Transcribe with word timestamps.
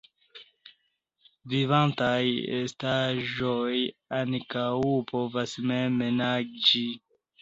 Vivantaj 1.51 2.23
estaĵoj 2.61 3.75
ankaŭ 4.21 4.65
povas 5.13 5.55
mem 5.73 6.05
naĝi. 6.23 6.87